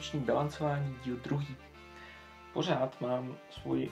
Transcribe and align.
novoroční 0.00 0.20
bilancování 0.20 0.96
díl 1.04 1.16
druhý. 1.16 1.56
Pořád 2.52 3.00
mám 3.00 3.36
svůj 3.50 3.90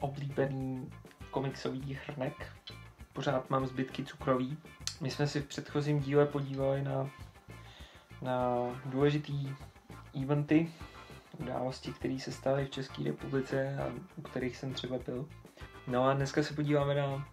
oblíbený 0.00 0.90
komiksový 1.30 1.98
hrnek. 2.06 2.52
Pořád 3.12 3.50
mám 3.50 3.66
zbytky 3.66 4.04
cukroví. 4.04 4.58
My 5.00 5.10
jsme 5.10 5.26
si 5.26 5.40
v 5.40 5.46
předchozím 5.46 6.00
díle 6.00 6.26
podívali 6.26 6.82
na, 6.82 7.10
na 8.22 8.56
důležitý 8.86 9.48
eventy, 10.22 10.72
události, 11.38 11.92
které 11.92 12.18
se 12.18 12.32
staly 12.32 12.64
v 12.64 12.70
České 12.70 13.02
republice 13.04 13.78
a 13.78 13.92
u 14.16 14.22
kterých 14.22 14.56
jsem 14.56 14.74
třeba 14.74 14.98
byl. 15.06 15.28
No 15.86 16.04
a 16.04 16.14
dneska 16.14 16.42
se 16.42 16.54
podíváme 16.54 16.94
na 16.94 17.28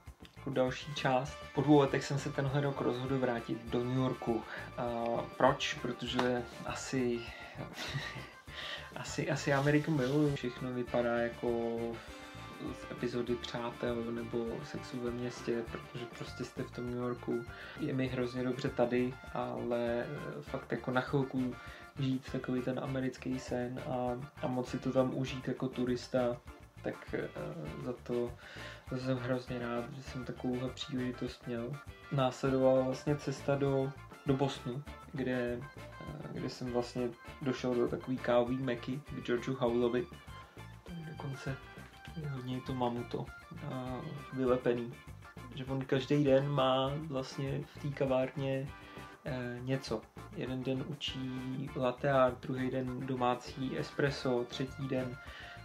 další 0.48 0.94
část. 0.94 1.38
Po 1.56 1.62
dvou 1.62 1.80
letech 1.80 2.04
jsem 2.04 2.20
se 2.20 2.32
tenhle 2.32 2.62
rok 2.62 2.82
rozhodl 2.82 3.20
vrátit 3.20 3.66
do 3.72 3.84
New 3.84 3.98
Yorku. 3.98 4.44
A 4.78 5.06
proč? 5.38 5.74
Protože 5.74 6.44
asi... 6.66 7.20
asi, 8.96 9.32
asi 9.32 9.54
Ameriku 9.54 9.92
miluju. 9.92 10.36
Všechno 10.36 10.74
vypadá 10.74 11.18
jako 11.18 11.80
z 12.62 12.92
epizody 12.92 13.36
Přátel 13.36 13.96
nebo 13.96 14.48
Sexu 14.64 15.00
ve 15.00 15.12
městě, 15.12 15.64
protože 15.72 16.06
prostě 16.18 16.44
jste 16.44 16.64
v 16.64 16.72
tom 16.72 16.88
New 16.88 17.00
Yorku. 17.00 17.46
Je 17.80 17.94
mi 17.94 18.08
hrozně 18.08 18.44
dobře 18.44 18.70
tady, 18.70 19.14
ale 19.34 20.06
fakt 20.42 20.72
jako 20.72 20.92
na 20.92 21.02
chvilku 21.02 21.56
žít 22.00 22.32
takový 22.32 22.62
ten 22.62 22.80
americký 22.80 23.40
sen 23.40 23.80
a, 23.90 24.20
a 24.42 24.48
moc 24.48 24.70
si 24.70 24.80
to 24.80 24.92
tam 24.92 25.18
užít 25.18 25.48
jako 25.48 25.68
turista, 25.68 26.38
tak 26.84 27.16
za 27.86 27.94
to 27.94 28.32
za 28.92 28.98
jsem 28.98 29.18
hrozně 29.18 29.60
rád, 29.60 29.94
že 29.96 30.04
jsem 30.04 30.26
takovouhle 30.26 30.70
příležitost 30.70 31.48
měl. 31.48 31.72
Následovala 32.12 32.82
vlastně 32.82 33.16
cesta 33.16 33.56
do, 33.56 33.92
do 34.26 34.34
Bosnu, 34.34 34.84
kde, 35.14 35.60
kde 36.32 36.50
jsem 36.50 36.74
vlastně 36.74 37.10
došel 37.42 37.76
do 37.76 37.88
takový 37.88 38.18
kávový 38.18 38.58
meky 38.58 39.02
k 39.10 39.26
Georgeu 39.26 39.56
Howellovi. 39.56 40.08
Dokonce 41.10 41.58
je 42.22 42.30
hodně 42.30 42.62
to 42.62 42.74
mamuto 42.74 43.18
uh, 43.18 43.28
vylepený. 44.34 44.94
Že 45.56 45.66
on 45.66 45.86
každý 45.86 46.24
den 46.24 46.50
má 46.50 46.92
vlastně 47.08 47.62
v 47.66 47.82
té 47.82 47.88
kavárně 47.88 48.68
e, 49.26 49.60
něco. 49.62 50.02
Jeden 50.36 50.64
den 50.64 50.84
učí 50.88 51.70
latte 51.76 52.12
art, 52.12 52.42
druhý 52.42 52.72
den 52.72 53.08
domácí 53.08 53.78
espresso, 53.78 54.46
třetí 54.48 54.88
den, 54.88 55.18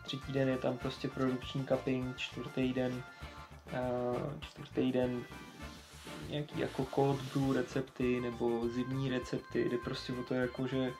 třetí 0.04 0.32
den 0.32 0.48
je 0.48 0.58
tam 0.58 0.78
prostě 0.78 1.08
produkční 1.08 1.66
cupping, 1.66 2.16
čtvrtý 2.16 2.72
den, 2.72 3.02
e, 3.72 3.82
čtvrtý 4.40 4.92
den 4.92 5.24
nějaký 6.30 6.60
jako 6.60 6.86
cold 6.94 7.22
brew 7.22 7.56
recepty 7.56 8.20
nebo 8.20 8.68
zimní 8.68 9.10
recepty, 9.10 9.68
jde 9.68 9.78
prostě 9.78 10.12
o 10.12 10.22
to 10.22 10.34
jako, 10.34 10.66
že 10.66 10.92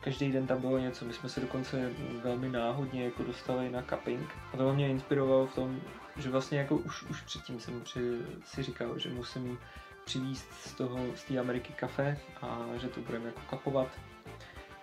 každý 0.00 0.32
den 0.32 0.46
tam 0.46 0.60
bylo 0.60 0.78
něco. 0.78 1.04
My 1.04 1.12
jsme 1.12 1.28
se 1.28 1.40
dokonce 1.40 1.90
velmi 2.22 2.48
náhodně 2.48 3.04
jako 3.04 3.22
dostali 3.22 3.70
na 3.70 3.82
cupping 3.82 4.28
a 4.54 4.56
to 4.56 4.74
mě 4.74 4.88
inspirovalo 4.88 5.46
v 5.46 5.54
tom, 5.54 5.80
že 6.16 6.30
vlastně 6.30 6.58
jako 6.58 6.76
už, 6.76 7.02
už 7.02 7.20
předtím 7.20 7.60
jsem 7.60 7.80
při, 7.80 8.00
si 8.44 8.62
říkal, 8.62 8.98
že 8.98 9.10
musím 9.10 9.58
přivízt 10.04 10.52
z 10.52 10.74
toho, 10.74 10.98
z 11.16 11.24
té 11.24 11.38
Ameriky 11.38 11.72
kafe 11.72 12.18
a 12.42 12.68
že 12.76 12.88
to 12.88 13.00
budeme 13.00 13.26
jako 13.26 13.40
kapovat, 13.50 13.88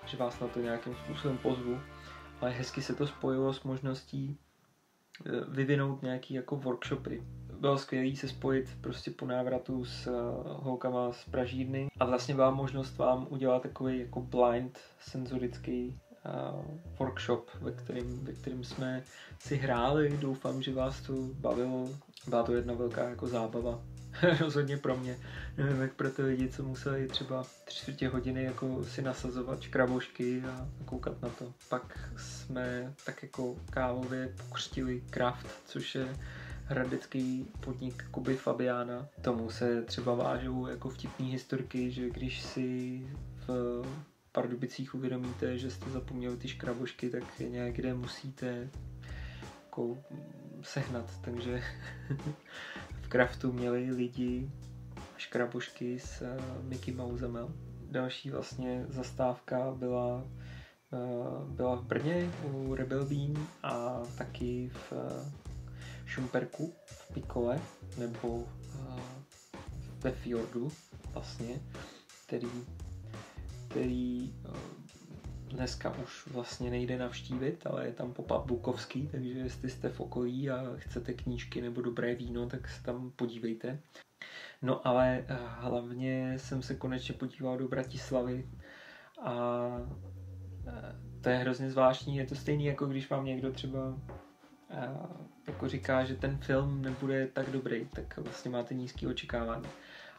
že 0.05 0.17
vás 0.17 0.39
na 0.39 0.47
to 0.47 0.59
nějakým 0.59 0.95
způsobem 0.95 1.37
pozvu. 1.37 1.81
Ale 2.41 2.51
hezky 2.51 2.81
se 2.81 2.95
to 2.95 3.07
spojilo 3.07 3.53
s 3.53 3.63
možností 3.63 4.37
eh, 5.25 5.31
vyvinout 5.47 6.01
nějaký 6.01 6.33
jako 6.33 6.55
workshopy. 6.55 7.23
Bylo 7.59 7.77
skvělé 7.77 8.15
se 8.15 8.27
spojit 8.27 8.69
prostě 8.81 9.11
po 9.11 9.25
návratu 9.25 9.85
s 9.85 10.07
uh, 10.07 10.13
holkama 10.63 11.11
z 11.11 11.25
Pražírny 11.25 11.87
a 11.99 12.05
vlastně 12.05 12.35
byla 12.35 12.51
možnost 12.51 12.97
vám 12.97 13.27
udělat 13.29 13.61
takový 13.61 13.99
jako 13.99 14.21
blind 14.21 14.79
senzorický 14.99 15.99
uh, 16.25 16.65
workshop, 16.99 17.49
ve 17.61 17.71
kterým, 17.71 18.25
ve 18.25 18.33
kterým 18.33 18.63
jsme 18.63 19.03
si 19.39 19.55
hráli. 19.55 20.17
Doufám, 20.21 20.61
že 20.61 20.73
vás 20.73 21.01
to 21.01 21.13
bavilo. 21.33 21.89
Byla 22.27 22.43
to 22.43 22.53
jedna 22.53 22.73
velká 22.73 23.09
jako 23.09 23.27
zábava. 23.27 23.79
rozhodně 24.39 24.77
pro 24.77 24.97
mě. 24.97 25.17
Nevím, 25.57 25.81
jak 25.81 25.93
pro 25.93 26.09
ty 26.09 26.21
lidi, 26.21 26.49
co 26.49 26.63
museli 26.63 27.07
třeba 27.07 27.45
tři 27.65 27.81
čtvrtě 27.81 28.07
hodiny 28.07 28.43
jako 28.43 28.85
si 28.85 29.01
nasazovat 29.01 29.61
škrabošky 29.61 30.43
a 30.43 30.67
koukat 30.85 31.21
na 31.21 31.29
to. 31.29 31.53
Pak 31.69 31.99
jsme 32.17 32.93
tak 33.05 33.23
jako 33.23 33.55
kávově 33.69 34.33
pokřtili 34.47 35.01
Kraft, 35.09 35.47
což 35.65 35.95
je 35.95 36.15
hradecký 36.67 37.47
podnik 37.59 38.03
Kuby 38.11 38.35
Fabiana. 38.35 39.07
Tomu 39.21 39.49
se 39.49 39.81
třeba 39.81 40.15
vážou 40.15 40.67
jako 40.67 40.89
vtipný 40.89 41.31
historky, 41.31 41.91
že 41.91 42.09
když 42.09 42.41
si 42.41 43.01
v 43.47 43.83
Pardubicích 44.31 44.95
uvědomíte, 44.95 45.57
že 45.57 45.71
jste 45.71 45.89
zapomněli 45.89 46.37
ty 46.37 46.47
škrabošky, 46.47 47.09
tak 47.09 47.23
někde 47.39 47.93
musíte 47.93 48.69
jako 49.65 49.97
sehnat, 50.61 51.11
takže 51.21 51.63
v 53.01 53.09
Craftu 53.09 53.53
měli 53.53 53.91
lidi 53.91 54.51
škrabušky 55.17 55.99
s 55.99 56.23
Mickey 56.63 56.93
Mousem. 56.93 57.37
Další 57.91 58.29
vlastně 58.29 58.85
zastávka 58.89 59.71
byla, 59.71 60.23
uh, 60.91 61.43
byla 61.49 61.75
v 61.75 61.83
Brně 61.83 62.31
u 62.53 62.75
Rebel 62.75 63.05
Bean 63.05 63.47
a 63.63 64.03
taky 64.17 64.71
v 64.73 64.93
Šumperku 66.07 66.73
v 66.85 67.13
Pikole 67.13 67.61
nebo 67.97 68.27
uh, 68.27 68.99
ve 69.99 70.11
Fjordu 70.11 70.71
vlastně, 71.13 71.59
který, 72.25 72.51
který 73.67 74.33
uh, 74.49 74.57
dneska 75.49 75.95
už 76.03 76.27
vlastně 76.27 76.69
nejde 76.69 76.97
navštívit, 76.97 77.67
ale 77.67 77.85
je 77.85 77.93
tam 77.93 78.13
pop-up 78.13 78.45
Bukovský, 78.45 79.07
takže 79.07 79.29
jestli 79.29 79.69
jste 79.69 79.89
v 79.89 79.99
okolí 79.99 80.49
a 80.49 80.63
chcete 80.75 81.13
knížky 81.13 81.61
nebo 81.61 81.81
dobré 81.81 82.15
víno, 82.15 82.49
tak 82.49 82.69
se 82.69 82.83
tam 82.83 83.11
podívejte. 83.15 83.79
No 84.61 84.87
ale 84.87 85.25
eh, 85.27 85.37
hlavně 85.47 86.33
jsem 86.39 86.61
se 86.61 86.75
konečně 86.75 87.13
podíval 87.13 87.57
do 87.57 87.67
Bratislavy 87.67 88.49
a 89.21 89.67
eh, 90.67 90.95
to 91.21 91.29
je 91.29 91.37
hrozně 91.37 91.69
zvláštní, 91.69 92.17
je 92.17 92.25
to 92.25 92.35
stejný 92.35 92.65
jako 92.65 92.85
když 92.85 93.09
vám 93.09 93.25
někdo 93.25 93.51
třeba 93.51 93.97
eh, 94.69 94.89
jako 95.57 95.69
říká, 95.69 96.05
že 96.05 96.15
ten 96.15 96.37
film 96.37 96.81
nebude 96.81 97.27
tak 97.33 97.49
dobrý, 97.49 97.87
tak 97.93 98.17
vlastně 98.17 98.51
máte 98.51 98.73
nízký 98.73 99.07
očekávání. 99.07 99.65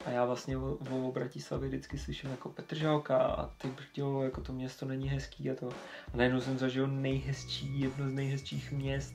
A 0.06 0.10
já 0.10 0.25
vlastně 0.25 0.59
o, 0.59 0.78
o 0.91 1.12
Bratislavě 1.12 1.69
vždycky 1.69 1.98
slyším 1.98 2.31
jako 2.31 2.48
Petržalka 2.48 3.19
a 3.19 3.47
ty 3.47 3.69
brďo, 3.69 4.22
jako 4.22 4.41
to 4.41 4.53
město 4.53 4.86
není 4.86 5.09
hezký 5.09 5.50
a 5.50 5.54
to. 5.54 5.69
A 6.14 6.16
najednou 6.16 6.41
jsem 6.41 6.59
zažil 6.59 6.86
nejhezčí, 6.86 7.81
jedno 7.81 8.10
z 8.10 8.12
nejhezčích 8.12 8.72
měst. 8.72 9.14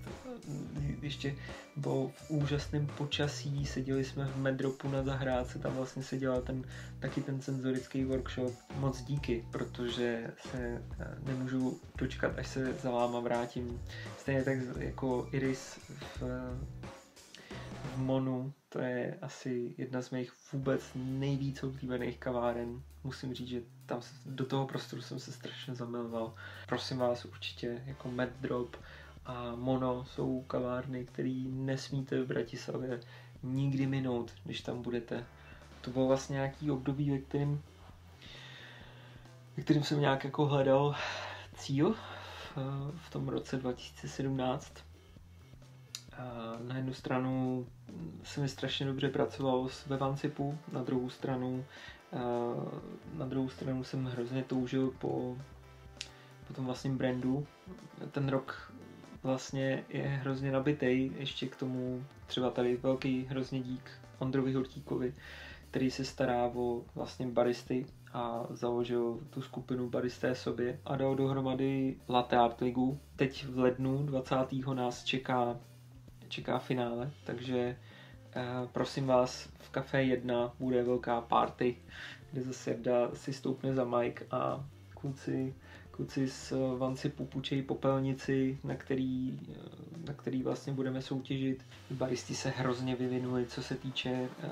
Ještě 1.02 1.36
bylo 1.76 2.08
v 2.08 2.32
úžasném 2.32 2.88
počasí, 2.88 3.66
seděli 3.66 4.06
jsme 4.06 4.26
v 4.26 4.38
Medropu 4.38 4.90
na 4.90 5.04
zahrádce, 5.04 5.60
tam 5.60 5.76
vlastně 5.76 6.04
se 6.04 6.18
dělal 6.18 6.42
ten, 6.42 6.64
taky 7.00 7.22
ten 7.22 7.42
senzorický 7.42 8.06
workshop. 8.06 8.54
Moc 8.76 9.02
díky, 9.02 9.46
protože 9.52 10.32
se 10.52 10.82
eh, 11.00 11.18
nemůžu 11.24 11.80
dočkat, 11.98 12.40
až 12.40 12.48
se 12.48 12.74
za 12.74 12.92
váma 12.92 13.20
vrátím. 13.20 13.82
Stejně 14.18 14.44
tak 14.44 14.58
jako 14.78 15.28
Iris 15.32 15.80
v 16.20 16.24
v 17.94 17.98
Monu, 17.98 18.54
to 18.70 18.80
je 18.80 19.18
asi 19.22 19.76
jedna 19.78 20.02
z 20.02 20.10
mých 20.12 20.34
vůbec 20.54 20.92
nejvíc 20.96 21.64
oblíbených 21.64 22.18
kaváren. 22.18 22.82
Musím 23.04 23.34
říct, 23.34 23.48
že 23.48 23.62
tam 23.86 24.02
do 24.26 24.46
toho 24.46 24.68
prostoru 24.68 25.02
jsem 25.02 25.20
se 25.20 25.32
strašně 25.32 25.76
zamiloval. 25.76 26.34
Prosím 26.68 26.98
vás 26.98 27.26
určitě, 27.26 27.84
jako 27.86 28.12
Mad 28.12 28.30
Drop 28.42 28.76
a 29.26 29.56
Mono 29.56 30.06
jsou 30.06 30.42
kavárny, 30.42 31.06
které 31.06 31.44
nesmíte 31.48 32.24
v 32.24 32.28
Bratislavě 32.28 33.00
nikdy 33.44 33.86
minout, 33.86 34.32
když 34.44 34.62
tam 34.62 34.82
budete. 34.82 35.26
To 35.82 35.92
bylo 35.92 36.08
vlastně 36.08 36.34
nějaký 36.34 36.72
období, 36.72 37.12
ve 37.12 37.18
kterém, 37.18 37.62
ve 39.58 39.64
kterém 39.64 39.84
jsem 39.84 40.00
nějak 40.00 40.24
jako 40.24 40.46
hledal 40.46 40.96
cíl 41.58 41.94
v, 41.94 42.58
v 42.98 43.10
tom 43.10 43.28
roce 43.28 43.58
2017 43.58 44.93
na 46.68 46.76
jednu 46.78 46.94
stranu 46.94 47.66
se 48.24 48.42
mi 48.42 48.50
strašně 48.50 48.86
dobře 48.86 49.10
pracovalo 49.10 49.70
s 49.70 49.88
Vevancipu, 49.88 50.58
na 50.74 50.84
druhou 50.84 51.10
stranu 51.10 51.66
na 53.14 53.26
druhou 53.26 53.50
stranu 53.50 53.84
jsem 53.84 54.06
hrozně 54.06 54.44
toužil 54.44 54.92
po, 55.00 55.38
po 56.48 56.54
tom 56.54 56.66
vlastním 56.66 56.98
brandu. 56.98 57.48
Ten 58.12 58.30
rok 58.30 58.74
vlastně 59.24 59.84
je 59.90 60.02
hrozně 60.04 60.52
nabitý, 60.52 61.12
ještě 61.18 61.48
k 61.48 61.56
tomu 61.56 62.06
třeba 62.28 62.50
tady 62.50 62.78
velký 62.78 63.26
hrozně 63.26 63.62
dík 63.62 63.92
Ondrovi 64.20 64.54
Hortíkovi, 64.54 65.14
který 65.72 65.92
se 65.92 66.06
stará 66.06 66.46
o 66.56 66.82
vlastně 66.96 67.28
baristy 67.28 67.86
a 68.14 68.44
založil 68.50 69.20
tu 69.30 69.42
skupinu 69.42 69.90
Baristé 69.90 70.36
sobě 70.36 70.80
a 70.86 70.96
dal 70.96 71.16
dohromady 71.16 71.96
Latte 72.10 72.38
Art 72.38 72.62
Ligu. 72.62 73.00
Teď 73.16 73.46
v 73.46 73.58
lednu 73.60 74.04
20. 74.06 74.36
nás 74.74 75.04
čeká 75.04 75.60
čeká 76.34 76.60
finále, 76.60 77.12
takže 77.24 77.76
uh, 78.36 78.68
prosím 78.68 79.08
vás, 79.08 79.50
v 79.60 79.70
Café 79.70 80.04
1 80.04 80.54
bude 80.60 80.84
velká 80.84 81.22
party, 81.22 81.76
kde 82.32 82.42
zase 82.42 82.72
Jarda 82.72 83.16
si 83.16 83.34
stoupne 83.34 83.74
za 83.74 83.86
Mike 83.86 84.26
a 84.32 84.66
kluci, 84.94 85.54
kluci 85.96 86.28
z 86.28 86.54
Vanci 86.78 87.10
Pupučej 87.10 87.62
Popelnici, 87.62 88.60
na 88.64 88.76
který, 88.76 89.40
na 90.08 90.14
který 90.14 90.44
vlastně 90.44 90.74
budeme 90.74 91.02
soutěžit. 91.02 91.66
Baristi 91.92 92.36
se 92.36 92.50
hrozně 92.50 92.96
vyvinuli, 92.96 93.46
co 93.46 93.64
se 93.64 93.76
týče 93.76 94.30
té 94.42 94.50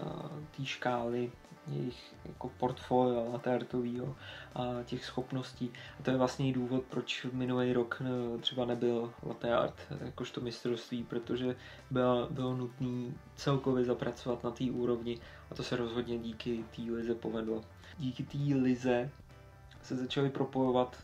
tý 0.58 0.66
škály 0.66 1.32
jejich 1.68 2.14
jako 2.26 2.50
portfolio 2.50 3.32
latartového 3.32 4.16
a 4.56 4.84
těch 4.86 5.06
schopností. 5.06 5.72
A 6.00 6.04
to 6.04 6.12
je 6.12 6.18
vlastně 6.18 6.50
i 6.50 6.54
důvod, 6.54 6.84
proč 6.90 7.26
minulý 7.34 7.74
rok 7.74 8.02
eh, 8.06 8.38
třeba 8.38 8.66
nebyl 8.66 9.14
latte 9.24 9.54
art 9.54 9.82
jakožto 10.02 10.42
mistrovství, 10.42 11.04
protože 11.04 11.56
bylo, 11.92 12.28
bylo 12.32 12.56
nutné 12.56 13.14
celkově 13.36 13.86
zapracovat 13.86 14.44
na 14.44 14.52
té 14.52 14.64
úrovni 14.64 15.20
a 15.52 15.56
to 15.56 15.64
se 15.64 15.76
rozhodně 15.76 16.18
díky 16.18 16.66
té 16.76 16.82
lize 16.82 17.16
povedlo. 17.16 17.64
Díky 17.98 18.24
té 18.24 18.38
lize 18.38 19.10
se 19.82 19.96
začali 19.96 20.30
propojovat 20.30 20.98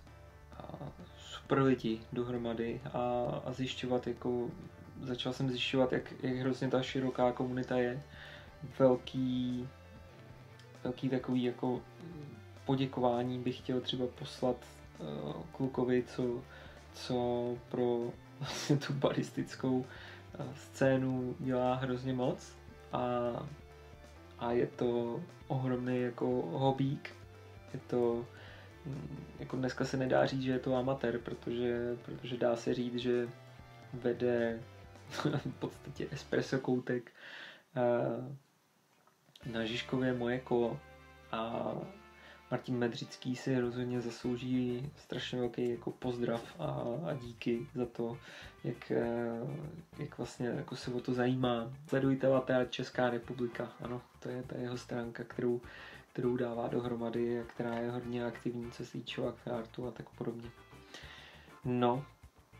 super 1.17 1.61
lidi 1.61 1.99
dohromady 2.13 2.81
a, 2.93 3.25
a 3.45 3.53
zjišťovat, 3.53 4.07
jako 4.07 4.49
začal 5.01 5.33
jsem 5.33 5.49
zjišťovat, 5.49 5.93
jak, 5.93 6.13
jak 6.23 6.35
hrozně 6.35 6.67
ta 6.67 6.81
široká 6.81 7.31
komunita 7.31 7.77
je. 7.77 8.03
Velký 8.79 9.67
velký 10.83 11.09
takový 11.09 11.43
jako 11.43 11.81
poděkování 12.65 13.39
bych 13.39 13.57
chtěl 13.57 13.81
třeba 13.81 14.05
poslat 14.19 14.55
uh, 14.99 15.33
klukovi, 15.51 16.03
co, 16.03 16.41
co 16.93 17.55
pro 17.69 18.11
vlastně 18.39 18.77
tu 18.77 18.93
baristickou 18.93 19.77
uh, 19.79 19.85
scénu 20.55 21.35
dělá 21.39 21.75
hrozně 21.75 22.13
moc 22.13 22.51
a, 22.93 22.99
a 24.39 24.51
je 24.51 24.67
to 24.67 25.19
ohromný 25.47 26.01
jako 26.01 26.25
hobík. 26.51 27.15
Je 27.73 27.79
to 27.87 28.25
jako 29.39 29.57
dneska 29.57 29.85
se 29.85 29.97
nedá 29.97 30.25
říct, 30.25 30.41
že 30.41 30.51
je 30.51 30.59
to 30.59 30.75
amatér, 30.75 31.19
protože, 31.19 31.97
protože 32.05 32.37
dá 32.37 32.55
se 32.55 32.73
říct, 32.73 32.95
že 32.95 33.29
vede 33.93 34.59
v 35.45 35.53
podstatě 35.59 36.07
espresso 36.11 36.59
koutek 36.59 37.11
uh, 37.77 39.51
na 39.53 39.65
Žižkově 39.65 40.13
moje 40.13 40.39
kolo 40.39 40.79
a 41.31 41.71
Martin 42.51 42.77
Medřický 42.77 43.35
si 43.35 43.59
rozhodně 43.59 44.01
zaslouží 44.01 44.91
strašně 44.95 45.39
velký 45.39 45.69
jako 45.69 45.91
pozdrav 45.91 46.55
a, 46.59 46.65
a 47.09 47.13
díky 47.13 47.67
za 47.75 47.85
to, 47.85 48.17
jak, 48.63 48.91
eh, 48.91 49.05
jak 49.97 50.17
vlastně 50.17 50.47
jako 50.47 50.75
se 50.75 50.93
o 50.93 50.99
to 50.99 51.13
zajímá. 51.13 51.73
Sledujte 51.87 52.27
Latea 52.27 52.65
Česká 52.65 53.09
republika, 53.09 53.71
ano, 53.81 54.01
to 54.19 54.29
je 54.29 54.43
ta 54.43 54.57
jeho 54.57 54.77
stránka, 54.77 55.23
kterou, 55.23 55.61
kterou 56.17 56.37
dává 56.37 56.67
dohromady 56.67 57.45
která 57.47 57.73
je 57.75 57.91
hodně 57.91 58.25
aktivní, 58.25 58.71
co 58.71 58.85
se 58.85 58.91
týče 58.91 59.21
a 59.21 59.91
tak 59.91 60.09
podobně. 60.09 60.49
No, 61.65 62.05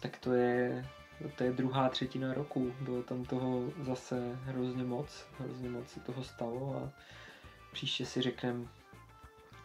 tak 0.02 0.18
to 0.18 0.34
je 0.34 0.90
to 1.36 1.44
je 1.44 1.52
druhá 1.52 1.90
třetina 1.90 2.34
roku, 2.34 2.74
bylo 2.82 3.04
tam 3.04 3.26
toho 3.26 3.72
zase 3.82 4.40
hrozně 4.44 4.84
moc, 4.84 5.26
hrozně 5.40 5.70
moc 5.70 5.90
se 5.90 6.00
toho 6.00 6.24
stalo 6.24 6.76
a 6.76 6.92
příště 7.72 8.06
si 8.06 8.22
řekneme 8.22 8.66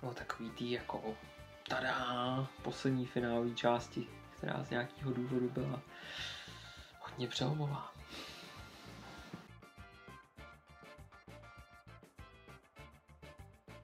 o 0.01 0.15
takový 0.15 0.51
tý 0.51 0.71
jako 0.71 1.15
tada, 1.69 2.49
poslední 2.63 3.07
finální 3.07 3.55
části, 3.55 4.07
která 4.37 4.65
z 4.65 4.71
nějakého 4.71 5.13
důvodu 5.13 5.49
byla 5.49 5.81
hodně 7.01 7.29
přelomová. 7.29 7.93